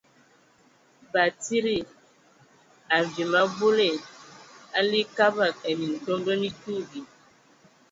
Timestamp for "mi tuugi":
6.41-7.01